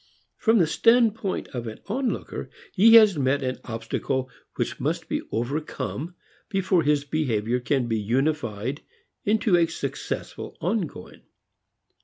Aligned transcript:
From 0.35 0.57
the 0.57 0.65
standpoint 0.65 1.49
of 1.49 1.67
an 1.67 1.79
onlooker, 1.85 2.49
he 2.73 2.95
has 2.95 3.19
met 3.19 3.43
an 3.43 3.59
obstacle 3.65 4.31
which 4.55 4.79
must 4.79 5.07
be 5.07 5.21
overcome 5.31 6.15
before 6.49 6.81
his 6.81 7.03
behavior 7.05 7.59
can 7.59 7.85
be 7.87 7.99
unified 7.99 8.81
into 9.25 9.55
a 9.55 9.67
successful 9.67 10.57
ongoing. 10.59 11.21